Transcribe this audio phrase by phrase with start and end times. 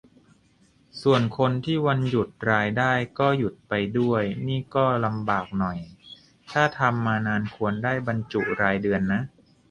[1.01, 5.77] ส่วนคนที่วันหยุดรายได้ก็หยุดไปด้วยนี่ก็ลำบากหน่อย
[6.51, 9.21] ถ้าทำมานานควรได้บรรจุรายเดือนนะ